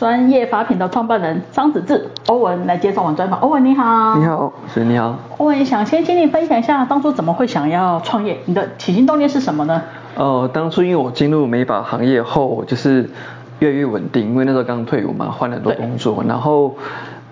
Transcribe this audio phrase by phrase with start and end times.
[0.00, 3.38] 专业法品的创办人张子志欧文来接受我们专访。
[3.40, 5.14] 欧文你好，你好，是你好。
[5.36, 9.82] 欧文想先请你分享一下当初怎么会想要创业，你的起心动念是什么呢？
[10.16, 13.10] 哦、呃，当初因为我进入美发行业后，就是
[13.58, 16.74] 越来越稳定，因为那时候刚退伍嘛，换了很多工作，然后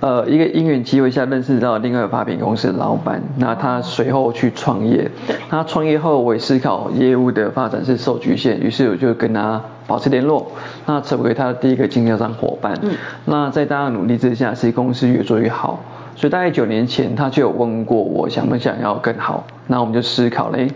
[0.01, 5.11] 呃一个因缘机会下认识到另外一个发品公司的老板，那他随后去创业，
[5.49, 10.47] 他创业后我也思考业务的发展是受局限，于是我就跟他保持联络，
[10.87, 12.93] 那成为他的第一个经销商伙伴，嗯，
[13.25, 15.81] 那在大家努力之下，其实公司越做越好。
[16.15, 20.69] 所以大概九年前，他就有问过我想不想要更好，那我们就思考嘞，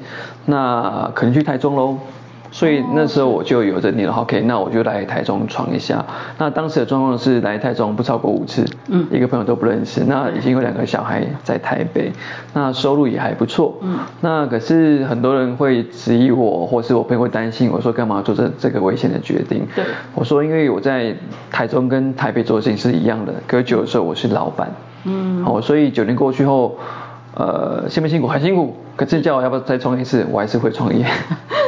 [0.47, 1.99] 那可能去台中喽。
[2.53, 6.05] 所以那时候我就有着你了，OK，那我就来台中闯一下。
[6.37, 10.05] 那当时的状况是来台中不超过五次，嗯，一个朋友都不认识。
[10.07, 12.13] 那已经有两个小孩在台北，
[12.53, 13.99] 那收入也还不错，嗯。
[14.21, 19.67] 那可是很多人会质疑我，或是我朋友会担心我说干嘛做这这个危险的决定？
[19.75, 19.83] 对，
[20.15, 21.17] 我说因为我在
[21.51, 24.71] 台中跟台北做的事情是一样的，可久的时候我是老板。
[25.05, 26.77] 嗯，好，所以九年过去后，
[27.35, 28.29] 呃，辛不辛苦？
[28.29, 28.77] 很辛苦。
[28.95, 31.05] 可是叫我要不要再创业一次，我还是会创业。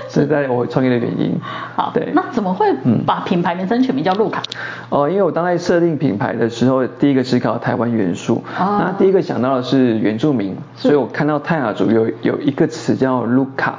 [0.11, 1.39] 这是在我创业的原因。
[1.77, 2.13] 好，对。
[2.15, 2.67] 那怎么会
[3.07, 4.43] 把品牌名称取名叫路卡？
[4.91, 8.43] 哦、呃，因为我当在设定品牌的时候，第一个思考台湾元素。
[8.59, 8.81] 哦。
[8.81, 13.79] 那第一个想到的是原住民，所以我看到泰雅族有有一个词叫路卡。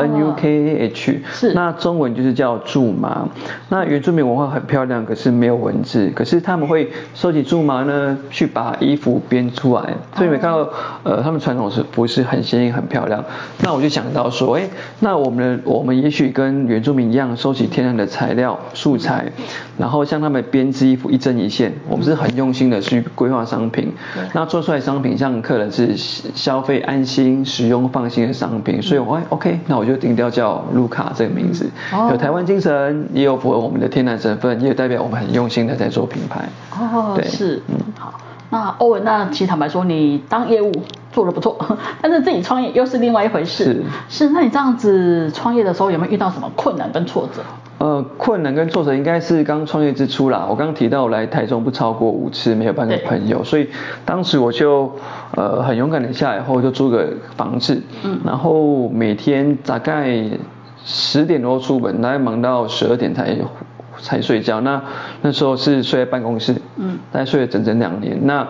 [0.00, 3.28] N U K H，是，那中文就是叫苎麻。
[3.68, 6.10] 那原住民文化很漂亮，可是没有文字。
[6.14, 9.82] 可是他们会收集苎麻呢，去把衣服编出来。
[10.14, 10.68] 所以你们看到，
[11.02, 13.24] 呃，他们传统是不是很鲜艳、很漂亮。
[13.62, 14.68] 那我就想到说，哎，
[15.00, 19.30] 那我们的我们也许跟原住民一样，收集天然的材料素材，
[19.78, 21.72] 然后像他们编织衣服一针一线。
[21.88, 23.92] 我们是很用心的去规划商品，
[24.32, 28.80] 那做出来商品让客人是消费安心、使用放心的商品。
[28.80, 29.58] 所以我，哎，OK。
[29.72, 31.66] 那我就定调叫卢卡这个名字，
[32.10, 36.46] 有台湾精神，也有符合我们的天然成分，也有代表我们很用心的在做品牌。
[36.78, 38.12] 哦，对，是，嗯，好。
[38.50, 40.70] 那欧文，那其实坦白说，你当业务
[41.10, 41.56] 做的不错，
[42.02, 43.64] 但是自己创业又是另外一回事。
[43.64, 44.28] 是，是。
[44.28, 47.40] 那你这样子创业的时候，有没有遇到什么困难跟挫折？
[47.82, 50.46] 呃，困难跟挫折应该是刚创业之初啦。
[50.48, 53.68] 我刚刚提到我来台中不超过五次，没有半个朋友，所以
[54.04, 54.88] 当时我就
[55.34, 60.16] 呃很勇敢的下来后就租个房子，嗯，然后每天大概
[60.84, 63.36] 十点多出门，大概忙到十二点才。
[63.98, 64.82] 才睡觉，那
[65.20, 68.18] 那时候是睡在办公室，嗯，大概睡了整整两年。
[68.26, 68.44] 那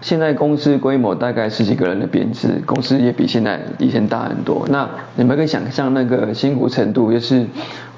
[0.00, 4.66] 现在公司规模大概十几个人的编制，公司也比现在以前大很多。
[4.70, 7.46] 那你们可以想象那个辛苦程度，就是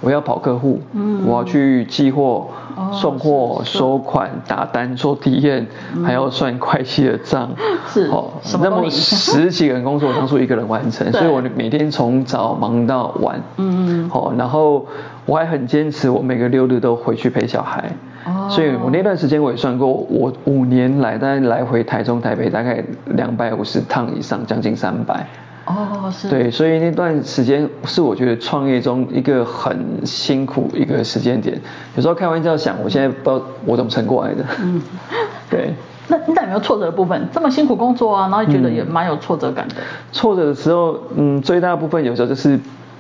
[0.01, 2.49] 我要跑客户，嗯，我要去寄货、
[2.93, 5.67] 送货、收款、打单、做体验，
[6.05, 7.51] 还要算会计的账，
[7.89, 14.87] 是哦，那么十几个人工作，当初一个人完成， 所以我每天从早忙到晚，嗯嗯，好，然后。
[15.25, 17.93] 我还很坚持，我每个六日都回去陪小孩。
[18.25, 18.49] 哦。
[18.51, 25.27] 所以我那段时间我也算过，我五年来大概来回台中、台北大概两百五十趟以上，将近三百。
[25.65, 26.29] 哦，是。
[26.29, 31.57] 对，所以那段时间是我觉得创业中一个很辛苦一个时间点。
[31.95, 34.45] 有时候开玩笑想，我现在不知道我怎么撑过来的。
[34.61, 34.83] 嗯。
[35.49, 35.73] 对。
[36.09, 37.29] 那你有没有挫折的部分？
[37.33, 39.77] 这么辛苦工作啊，然后觉得也蛮有挫折感的。
[39.79, 39.83] 嗯。
[40.11, 42.59] 挫折的时候，嗯，最大的部分有时候就是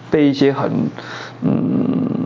[0.09, 0.71] 被一些很，
[1.43, 2.22] 嗯。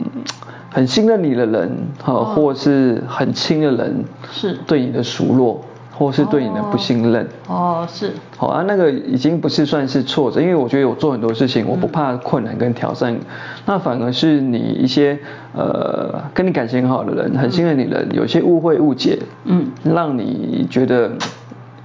[0.70, 1.70] 很信任你的人，
[2.02, 7.26] 哈，或是很亲的人，是对你的数落，或是对你的不信任。
[7.46, 8.12] 哦，是。
[8.36, 13.16] 好啊，那个已经不是算是挫折，因为我觉得我做很多事情，我不怕困难跟挑战，
[13.64, 15.18] 那反而是你一些
[15.54, 21.12] 呃跟你感情很好的人，很信任你的人，有些误会误解，嗯，让你觉得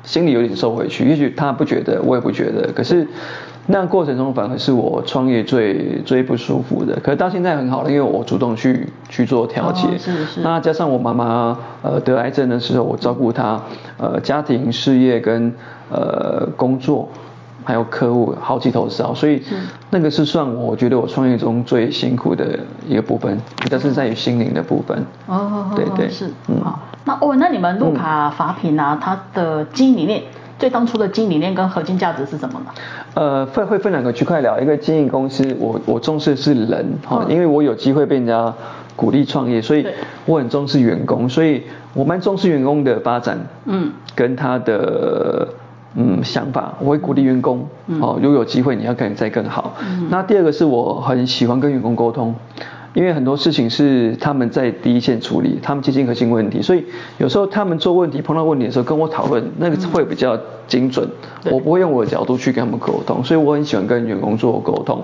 [0.04, 1.08] 心里有点受委屈。
[1.08, 3.08] 也许他不觉得，我也不觉得，可是。
[3.72, 9.88] 那过程中反而是我创业最最不舒服的，可是到现在很好了，因为我主动去去做调节。
[9.88, 10.42] 哦，是是。
[10.42, 13.62] 那加上我妈妈呃得癌症的时候，我照顾她
[13.98, 15.54] 呃家庭事业跟
[15.90, 17.08] 呃工作
[17.64, 19.42] 还有客户好几头烧，所以
[19.90, 23.40] 那个是算我觉得我创业中最辛苦的一个部分，
[23.70, 25.06] 但是在于心灵的部分。
[25.28, 26.28] 哦，对对是。
[26.48, 26.60] 嗯。
[26.62, 30.22] 好，那哦，那你们路卡法品啊，它的经营理念？
[30.60, 32.68] 最当初的经营理念跟核心价值是什么呢？
[33.14, 34.60] 呃，分会分两个区块聊。
[34.60, 38.54] 一个经营公司，我我重视的是人哈，因为我有机会被人家
[38.96, 39.86] 鼓励创业，所以
[40.26, 41.64] 我很重视员工，所以
[41.94, 45.48] 我蛮重视员工的发展，嗯，跟他的
[45.96, 47.68] 嗯想法，我会鼓励员工，
[48.00, 49.76] 哦，如果有机会你要可以再更好。
[50.10, 52.34] 那第二个是我很喜欢跟员工沟通。
[52.94, 56.84] 因为很多事情是他们在第一线处理，他们接近核心问题，所以
[57.18, 61.08] 有时候他们做问题碰到问题的时候跟我讨论，那个会比较精准。
[61.46, 65.04] 嗯、我不会用我的角度去跟他们沟通，所以我很喜欢跟员工做沟通。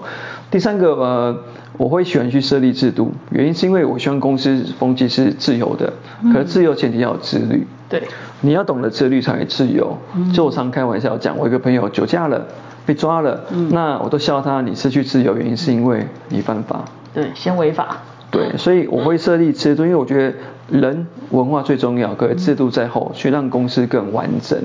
[0.51, 1.37] 第三个呃，
[1.77, 5.91] 我会喜欢去设立制度，原因是因为我希望公司风气是自由的，
[6.33, 7.65] 可是自由前提要有自律。
[7.89, 8.03] 对，
[8.41, 9.97] 你要懂得自律才会自由。
[10.33, 12.45] 就我常开玩笑讲，我一个朋友酒驾了，
[12.87, 16.85] 被抓了，嗯、那我都笑他，你失去自由原因是因为你犯法。
[17.13, 17.97] 对，先违法。
[18.31, 20.33] 对，所以我会设立制度，因为我觉得
[20.69, 24.57] 人文化最重要，可是制度在后，去让公司更完整。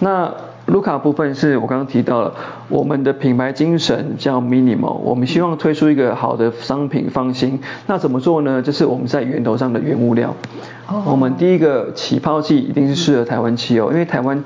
[0.00, 0.30] 那
[0.66, 2.32] 卢卡部分是我刚刚提到了，
[2.68, 7.60] 我们的品牌精神叫 minimal，我们希望推出一个好的商品放心。
[7.86, 8.62] 那怎么做呢？
[8.62, 10.34] 就是我们在源头上的原物料。
[10.88, 11.02] 哦。
[11.06, 14.42] 我们第一个起泡剂一定是适合台湾汽油，因为台湾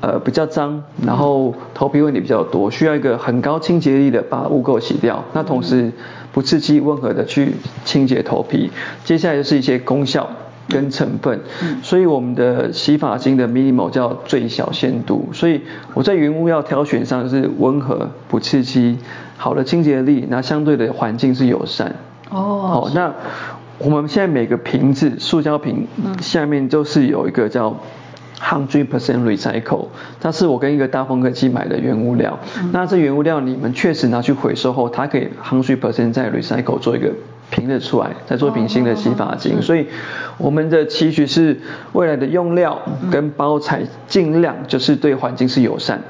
[0.00, 5.24] 呃比较脏，然后头皮问题比较多，需要一个很高清洁力的把污垢洗掉。
[5.32, 5.92] 那同时
[6.32, 7.54] 不刺激、温和的去
[7.84, 8.70] 清洁头皮。
[9.04, 10.28] 接下来就是一些功效。
[10.68, 11.40] 跟成分，
[11.82, 15.62] 所以我们的洗发精的 minimal 叫最小限度，所以
[15.94, 18.96] 我在原物料挑选上是温和不刺激，
[19.36, 21.96] 好的清洁力，那相对的环境是友善。
[22.30, 22.38] 哦，
[22.86, 23.12] 哦，那
[23.78, 25.88] 我们现在每个瓶子，塑胶瓶
[26.20, 27.76] 下面都是有一个叫
[28.40, 29.86] hundred percent recycle，
[30.20, 32.38] 它是我跟一个大风科技买的原物料，
[32.72, 37.12] 那这原物料你们确实拿去回收后，它可以 hundred percent 再 recycle 做一个。
[37.52, 39.84] 平的出来，再做一瓶新的洗发精，所以
[40.38, 41.58] 我们的期许是
[41.94, 46.00] 未来的用料跟包材尽量就是对环境是友善，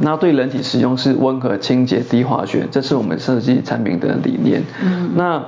[0.00, 4.62] 那对人体使用是温和、清洁、低化学，这是我们设计产品的理念。
[5.16, 5.44] 那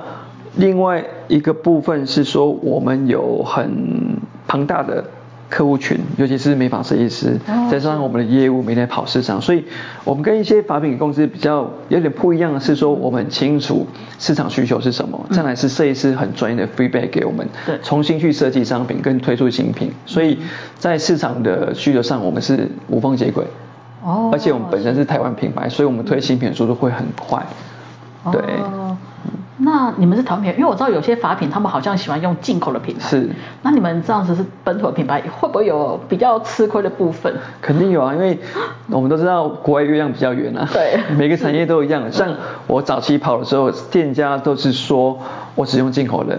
[0.57, 5.01] 另外一个部分是说，我们有很庞大的。
[5.49, 7.37] 客户群，尤其是美发设计师，
[7.71, 9.65] 再加上我们的业务每天跑市场，所以
[10.03, 13.87] 我们跟一些法品公司比较有点不一样的是说，我们很清楚
[14.19, 20.37] 市场需求是什么，再来是设计师很专业的 feedback 给我们，对，重新去设计商品跟推出新品，所以
[20.77, 23.43] 在市场的需求上，我们是无缝接轨，
[24.03, 27.43] 哦，而且我们本身是台湾品牌，所以我们推新品的速度会很快，
[28.31, 28.41] 对。
[29.79, 33.07] 那你们是台湾品牌，因为我知道有些法品他们好像喜欢用进口的品牌。
[33.07, 33.29] 是。
[33.61, 37.33] 那你们这样子是本土的品牌，会不会有比较吃亏的部分？
[37.61, 38.37] 肯定有啊，因为
[38.89, 40.67] 我们都知道国外月亮比较圆啊。
[40.73, 40.99] 对。
[41.15, 42.27] 每个产业都一样，像
[42.67, 45.17] 我早期跑的时候，店家都是说
[45.55, 46.37] 我只用进口的，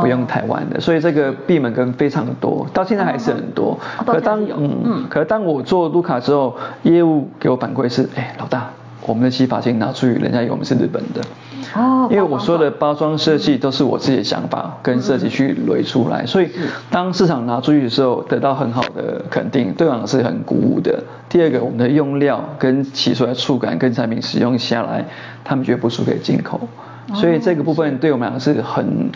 [0.00, 3.78] 不用台湾的，所以这个闭门羹非常多，到现在还是很多。
[4.04, 8.70] 可当嗯嗯，可当我做卢卡之后，业务给我反馈是，哎，老大，
[9.10, 11.20] 我们的洗发精拿出去，人家以为我们是日本的。
[11.74, 16.48] 哦，因为我说的包装设计都是我自己的想法跟设计去垒出来，所以
[16.92, 21.02] 当市场拿出去的时候，得到很好的肯定，对我们是很鼓舞的。
[21.28, 25.04] 第二个，我们的用料跟洗出来触感跟产品使用下来，
[25.42, 26.60] 他们绝不输给进口，
[27.14, 29.10] 所以这个部分对我们俩是很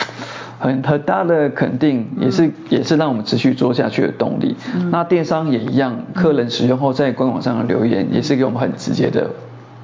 [0.59, 4.55] 很很大的肯定，也是也是让我们持续做下去的动力。
[4.91, 9.29] 那电商也一样，客人使用后在官网上的留言也是给我们很直接的。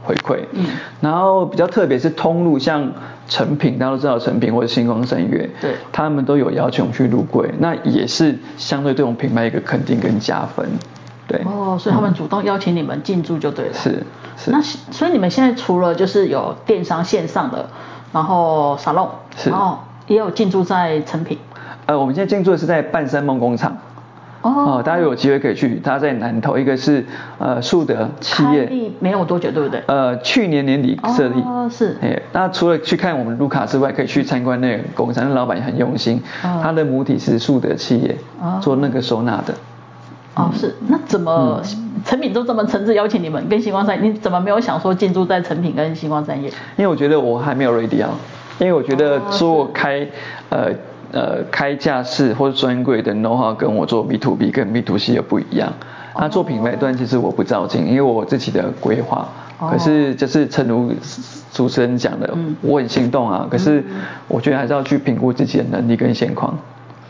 [0.04, 0.66] 回馈，嗯，
[1.00, 2.92] 然后比较特别是通路，像
[3.28, 10.68] 成品，大家都知道成品或者星光三月，对，他们都有邀请我们去入柜，那也是相对对我们品牌一个肯定跟加分，
[11.28, 11.40] 对。
[11.46, 13.74] 哦，所以他们主动邀请你们进驻就对了。
[13.74, 14.04] 是
[14.38, 14.52] 是。
[14.52, 17.70] 那所以你们现在除了就是有电商线上的，
[18.12, 19.08] 然后沙龙，
[19.38, 19.78] 是，然后
[20.08, 21.38] 也有进驻在成品。
[21.86, 23.78] 呃，我们现在进驻的是在半山梦工厂。
[24.42, 27.06] 哦，大家有机会可以去，他在南投，一个是
[27.38, 29.84] 呃树德企业，立没有多久，对不对？
[29.86, 31.40] 呃，去年年底设立。
[31.42, 31.96] 哦，是。
[32.02, 38.18] 哎，那除了去看我们卢卡之外，可以去参观那个工厂，那老板也很用心，他的母体是树德企业，
[38.62, 39.54] 做那个收纳的。
[40.34, 40.76] 哦，是。
[40.88, 41.62] 那怎么
[42.04, 46.50] 成品都这么诚挚邀请你们跟星光三，你怎么没有想说进驻在成品跟星光三业？
[46.78, 48.10] 因为我觉得我还没有 ready 啊，
[48.58, 50.08] 因为我觉得做开
[50.50, 50.72] 呃。
[51.12, 55.74] 呃，开架式或者专柜的 know how 跟我做 B to B 跟 B to C 又不一样。
[56.18, 59.28] 那做品牌端其实我不照进，因为我自己的规划。
[59.60, 60.92] 可是就是诚如
[61.54, 63.46] 主持人讲的，我很心动啊。
[63.50, 63.84] 可是
[64.28, 66.58] 我觉得还是要去评估自己的能力跟现况。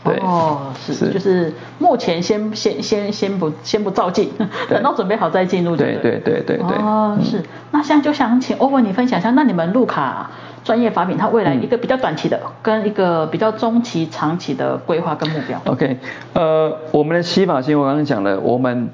[0.04, 0.16] 对。
[0.18, 4.30] 哦，是，就是目前先先先先不先不照进，
[4.68, 5.76] 等到准备好再进入。
[5.76, 6.76] 对对对对对。
[6.76, 7.42] 哦，是。
[7.70, 10.30] 那现在就想请欧文你分享一下，那你们路卡。
[10.64, 15.60] 专业发品，它未来一个比较短期的，嗯、跟一个比较中期、长期的规划跟目标。
[15.64, 15.96] OK，
[16.34, 18.88] 呃，我们的洗发精我刚刚讲了，我们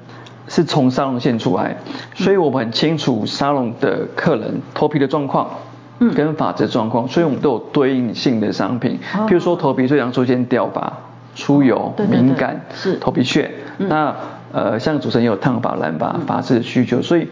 [0.47, 1.77] 是从沙龙线出来，
[2.15, 5.47] 所以我们很清楚沙龙的客人头皮的状况，
[5.99, 10.91] 嗯，跟发质状况，所以我们都有对应性的商品，嗯、譬如说头皮最常出现掉发、
[11.35, 12.95] 出油、哦、对对对敏感，是。
[12.95, 14.15] 头皮屑，嗯、那
[14.51, 17.27] 呃，像主持人也有烫发、染发发质的需求，所以。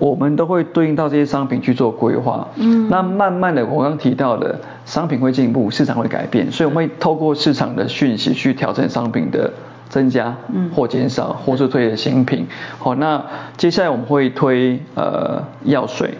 [0.00, 2.48] 我们都会对应到这些商品去做规划。
[2.56, 9.52] 嗯，那慢慢的，我刚刚提到的商品会进步，市场会改变，所以我们会透过市场的讯息去调整商品的
[9.90, 12.46] 增加，嗯，或减少，或是推的新品。
[12.78, 13.22] 好，那
[13.58, 16.14] 接下来我们会推呃药水、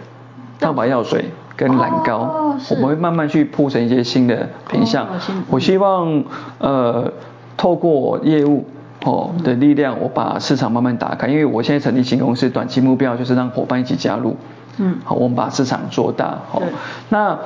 [0.59, 5.05] 蛋白药水跟蓝膏，哦、我们会慢慢去铺成一些新的品相。
[5.05, 5.19] 哦、
[5.49, 6.23] 我希望
[6.59, 7.11] 呃
[7.57, 8.63] 透过业务。
[9.05, 14.35] 哦的力量，我把市场慢慢打开，因为我现在成立新公司，短期目标就是让伙伴一起加入，
[14.77, 16.67] 嗯，好，我们把市场做大，好对，
[17.09, 17.37] 那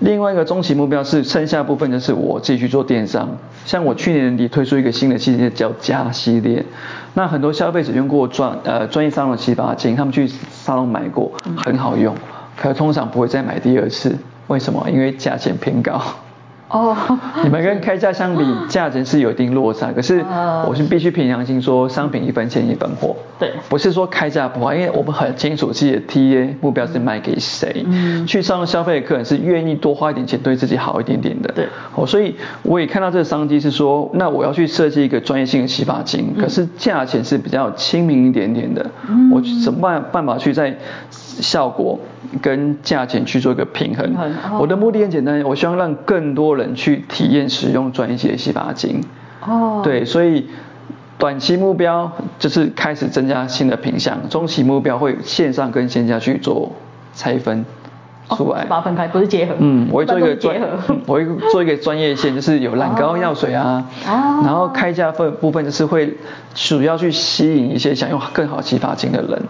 [0.00, 3.28] 另外一个中期目标是剩下部分就是我自己去做电商，
[3.66, 6.64] 像我去年年底推出一个新的系列叫家系列，
[7.12, 12.14] 那很多消费者用过专呃专业沙龙洗发精，他们去沙龙买过，很好用，
[12.56, 14.16] 可是通常不会再买第二次，
[14.46, 14.88] 为什么？
[14.90, 16.00] 因为价钱偏高。
[16.72, 16.96] 哦，
[17.44, 19.92] 你们跟开价相比， 价钱是有一定落差。
[19.92, 20.24] 可是
[20.66, 23.14] 我是必须凭良心说，商品一分钱一分货。
[23.38, 27.84] 对，不是说开价不好，因为我们很清楚自己的 TA 目标是卖给谁。
[27.86, 31.52] 嗯，去上消费的客人是愿意多花一点钱，对自己好一点点的。
[31.52, 38.90] 对，哦，所以我也看到这个商机是说，那我要去设计一个专业性的洗发精，可是价钱是比较亲民一点点的。
[39.08, 40.74] 嗯，我怎么办办法去在
[41.40, 41.98] 效果
[42.40, 44.14] 跟价钱去做一个平衡。
[44.58, 49.02] 我的目的很简单，我希望让更多人去体验使用专业的洗发精。
[49.46, 49.80] 哦。
[49.84, 50.48] 对，所以
[51.18, 56.72] 短期目标就是开始增加新的品项，中期目标会线上跟线下去做
[57.14, 57.64] 拆分。
[58.30, 59.54] 出来，把它分开，不是结合。
[59.58, 60.56] 嗯，我会做一个专，
[61.06, 66.16] 我会做一个专业线，就是有染膏药水啊，然后开价分部分就是会
[66.54, 69.42] 主要去吸引一些想用更好洗发精的人。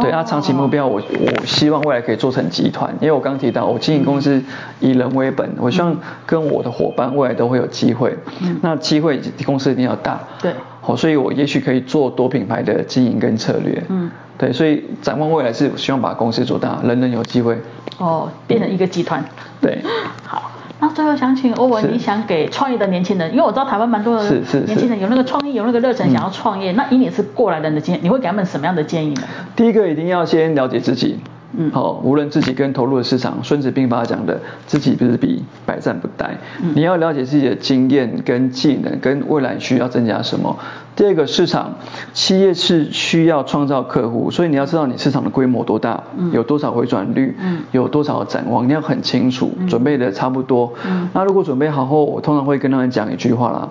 [0.00, 4.42] 对，那长期目标我我希望未来可以做成集团，因为我刚提到我经营公司
[4.80, 8.16] 以人为本，我希望跟我的伙伴未来都会有机会。
[8.62, 10.18] 那机会公司一定要大。
[10.40, 10.52] 对。
[10.80, 13.84] 好，所以我也许可以做多品牌的经营跟策略。
[13.88, 14.10] 嗯。
[14.38, 17.58] 对，所以展望未来是希望把公司做大，人人有机会。
[18.02, 19.24] 哦，变成一个集团。
[19.60, 19.80] 对。
[20.26, 29.22] 好，那最后想请欧文，你想给创业的年轻人，因为我知道台湾蛮多的年轻人有那个创意，有那个热忱想要创业，那以你是过来人的经验，你会给他们什么样的建议呢？
[29.54, 31.20] 第一个一定要先了解自己。
[31.56, 36.30] 嗯，好，无论自己跟投入的市场，孙子兵法讲的，知己知彼，百战不殆。
[36.62, 40.58] 嗯，你要了解自己的经验跟技能，跟未来需要增加什么。
[40.96, 41.74] 第二个市场，
[42.12, 50.72] 企业是需要创造客户，所以你要知道你市场的规模多大，嗯，有多少回转率，嗯，有多少展望，你要很清楚，准备的差不多。
[50.86, 53.68] 嗯，那如果准备好后，我通常会跟他们讲一句话啦，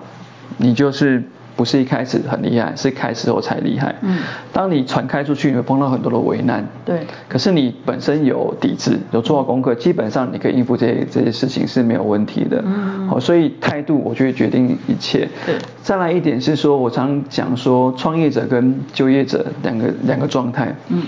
[0.56, 1.22] 你就是。
[1.56, 3.94] 不是一开始很厉害，是开始后才厉害。
[4.00, 4.18] 嗯，
[4.52, 6.66] 当你传开出去，你会碰到很多的危难。
[6.84, 7.06] 对。
[7.28, 12.62] 可是你本身有底子，有做好功课，基本上你可以应付这些这些事情是没有问题的。
[12.64, 13.08] 嗯。
[13.08, 15.28] 好，所以态度我觉得决定一切。
[15.46, 15.56] 对。
[15.82, 20.74] 再来一点是说，我常讲说，创业者跟就业者两个两个状态。
[20.88, 21.02] 嗯。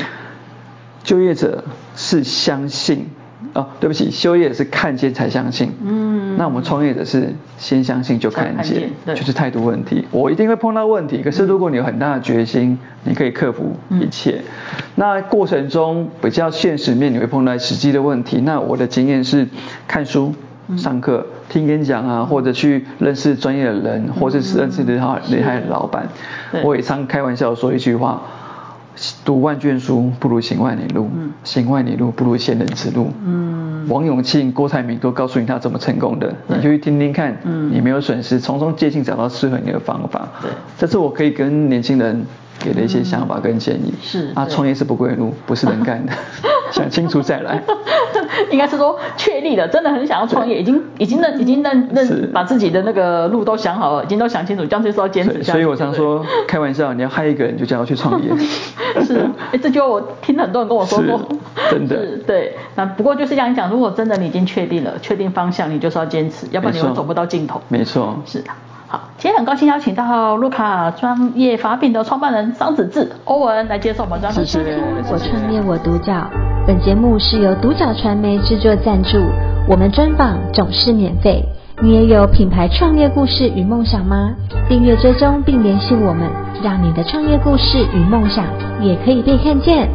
[1.02, 1.64] 就业者
[1.96, 3.06] 是相信。
[3.52, 5.70] 哦，对不起，修业是看见才相信。
[5.84, 10.06] 嗯，那我们创业者是先相信就看见，看见就是态度问题。
[10.10, 14.36] 我一定会碰到问题，可是如果你有很大的决心，嗯、你可以克服一切。
[14.38, 18.40] 嗯、那过程中比较现实面，你会碰到实际的问题。
[18.40, 19.46] 那我的经验是
[19.86, 20.34] 看书、
[20.76, 26.08] 上课、听演讲啊，或者去认识专业的人，或者是认识厉害厉害的老板。
[26.62, 28.22] 我也常开玩笑说一句话。
[29.24, 33.10] 读万卷书不如行万里路，嗯、行万里路不如先人之路。
[33.24, 40.28] 嗯，王永庆、郭台铭都告诉你他怎么成功的，你就去听听看，嗯、你没有损失，从中借鉴找到适合你的方法。
[40.40, 42.24] 对，这是我可以跟年轻人
[42.58, 43.92] 给的一些想法跟建议。
[43.92, 46.12] 嗯、是啊，创业是不归路，不是能干的。
[46.72, 47.62] 想清楚再来，
[48.50, 55.52] 应该是说确立了，真的很想要创业，已经已经认已经认认是把自己的那个路都想好了，已经都想清楚，这样就是要坚持下去。
[55.52, 58.30] 所以我常说对开玩笑，你要害一个人就叫他去创业。
[59.04, 59.24] 是，
[59.62, 61.20] 这句话我听很多人跟我说过，
[61.70, 62.56] 真的是对。
[62.74, 67.60] 那不过就是这样讲，如果真的你已经确定了，确定方向，你就是要坚持，要不然你会走不到尽头。
[67.68, 68.50] 没错，是的。
[68.94, 74.44] 好，今天很高兴邀请到卢卡专业发品的创办人张子志欧文来接受我们专访。
[74.44, 74.78] 谢谢。
[75.10, 76.30] 我创业我独角。
[76.64, 79.18] 本节目是由独角传媒制作赞助，
[79.68, 81.44] 我们专访总是免费。
[81.82, 84.30] 你也有品牌创业故事与梦想吗？
[84.68, 86.30] 订阅追踪并联系我们，
[86.62, 88.44] 让你的创业故事与梦想
[88.80, 89.88] 也可以被看见。